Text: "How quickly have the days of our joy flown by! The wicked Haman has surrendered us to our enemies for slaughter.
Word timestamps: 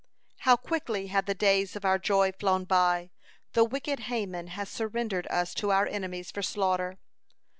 "How 0.39 0.57
quickly 0.57 1.09
have 1.09 1.27
the 1.27 1.35
days 1.35 1.75
of 1.75 1.85
our 1.85 1.99
joy 1.99 2.31
flown 2.31 2.63
by! 2.63 3.11
The 3.53 3.63
wicked 3.63 3.99
Haman 4.09 4.47
has 4.47 4.67
surrendered 4.67 5.27
us 5.27 5.53
to 5.53 5.69
our 5.71 5.85
enemies 5.85 6.31
for 6.31 6.41
slaughter. 6.41 6.97